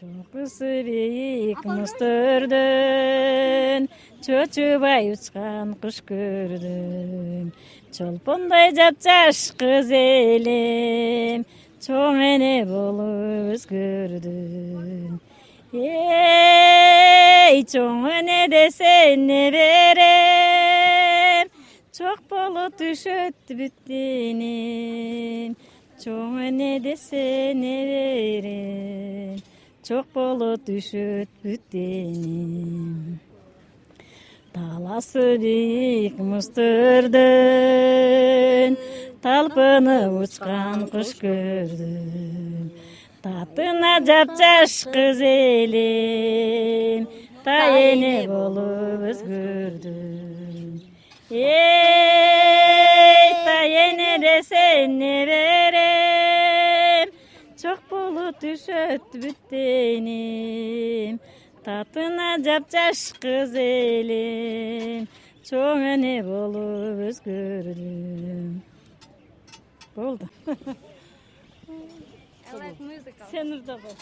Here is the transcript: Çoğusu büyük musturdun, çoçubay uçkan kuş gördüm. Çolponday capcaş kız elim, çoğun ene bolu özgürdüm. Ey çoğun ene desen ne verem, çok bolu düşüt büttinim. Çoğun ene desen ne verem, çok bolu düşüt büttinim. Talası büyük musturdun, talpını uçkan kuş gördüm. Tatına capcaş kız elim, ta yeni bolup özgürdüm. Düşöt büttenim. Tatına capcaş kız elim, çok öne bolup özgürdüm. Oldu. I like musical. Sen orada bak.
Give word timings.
Çoğusu 0.00 0.64
büyük 0.64 1.64
musturdun, 1.64 2.52
çoçubay 4.26 5.12
uçkan 5.12 5.74
kuş 5.74 6.00
gördüm. 6.00 7.52
Çolponday 7.98 8.74
capcaş 8.74 9.50
kız 9.50 9.92
elim, 9.92 11.44
çoğun 11.86 12.20
ene 12.20 12.68
bolu 12.68 13.02
özgürdüm. 13.52 15.20
Ey 15.74 17.64
çoğun 17.64 18.08
ene 18.08 18.50
desen 18.50 19.28
ne 19.28 19.52
verem, 19.52 21.48
çok 21.98 22.30
bolu 22.30 22.70
düşüt 22.78 23.34
büttinim. 23.58 25.56
Çoğun 26.04 26.38
ene 26.38 26.84
desen 26.84 27.62
ne 27.62 27.86
verem, 27.86 29.36
çok 29.88 30.14
bolu 30.14 30.56
düşüt 30.66 31.28
büttinim. 31.44 33.20
Talası 34.52 35.38
büyük 35.40 36.18
musturdun, 36.18 37.16
talpını 39.22 40.18
uçkan 40.18 40.86
kuş 40.86 41.18
gördüm. 41.18 42.72
Tatına 43.22 44.04
capcaş 44.04 44.84
kız 44.84 45.20
elim, 45.20 47.08
ta 47.44 47.78
yeni 47.78 48.28
bolup 48.28 49.02
özgürdüm. 49.02 50.82
Düşöt 58.42 59.14
büttenim. 59.14 61.20
Tatına 61.64 62.42
capcaş 62.42 63.12
kız 63.12 63.56
elim, 63.56 65.08
çok 65.50 65.76
öne 65.76 66.24
bolup 66.24 67.00
özgürdüm. 67.00 68.62
Oldu. 69.96 70.28
I 72.52 72.54
like 72.54 72.84
musical. 72.84 73.26
Sen 73.30 73.46
orada 73.46 73.74
bak. 73.74 73.96